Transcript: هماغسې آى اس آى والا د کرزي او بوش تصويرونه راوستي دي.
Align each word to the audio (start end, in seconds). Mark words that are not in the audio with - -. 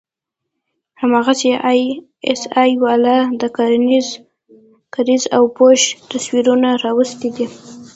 هماغسې 1.01 1.51
آى 1.71 1.81
اس 2.29 2.41
آى 2.61 2.71
والا 2.83 3.17
د 3.41 3.43
کرزي 4.93 5.27
او 5.37 5.43
بوش 5.55 5.81
تصويرونه 6.11 6.69
راوستي 6.85 7.29
دي. 7.35 7.45